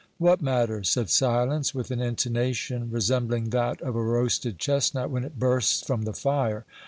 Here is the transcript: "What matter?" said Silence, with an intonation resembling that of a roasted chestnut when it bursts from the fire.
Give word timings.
"What 0.17 0.41
matter?" 0.41 0.83
said 0.83 1.11
Silence, 1.11 1.75
with 1.75 1.91
an 1.91 2.01
intonation 2.01 2.89
resembling 2.89 3.51
that 3.51 3.79
of 3.81 3.95
a 3.95 4.01
roasted 4.01 4.57
chestnut 4.57 5.11
when 5.11 5.23
it 5.23 5.37
bursts 5.37 5.85
from 5.85 6.05
the 6.05 6.13
fire. 6.13 6.65